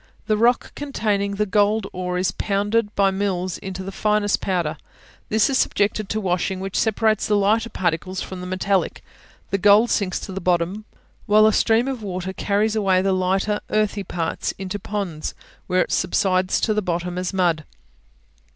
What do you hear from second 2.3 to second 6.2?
pounded by mills into the finest powder; this is subjected to